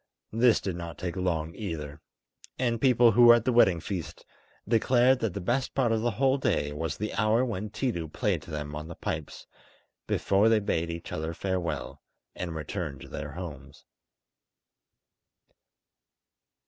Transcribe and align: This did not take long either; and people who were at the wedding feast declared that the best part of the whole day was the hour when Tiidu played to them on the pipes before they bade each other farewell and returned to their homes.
This 0.33 0.59
did 0.59 0.75
not 0.75 0.97
take 0.97 1.15
long 1.15 1.53
either; 1.53 2.01
and 2.57 2.81
people 2.81 3.11
who 3.11 3.25
were 3.25 3.35
at 3.35 3.45
the 3.45 3.53
wedding 3.53 3.79
feast 3.79 4.25
declared 4.67 5.19
that 5.19 5.35
the 5.35 5.39
best 5.39 5.75
part 5.75 5.91
of 5.91 6.01
the 6.01 6.09
whole 6.17 6.39
day 6.39 6.71
was 6.73 6.97
the 6.97 7.13
hour 7.13 7.45
when 7.45 7.69
Tiidu 7.69 8.07
played 8.11 8.41
to 8.41 8.49
them 8.49 8.73
on 8.75 8.87
the 8.87 8.95
pipes 8.95 9.45
before 10.07 10.49
they 10.49 10.57
bade 10.59 10.89
each 10.89 11.11
other 11.11 11.35
farewell 11.35 12.01
and 12.33 12.55
returned 12.55 13.01
to 13.01 13.09
their 13.09 13.33
homes. 13.33 13.85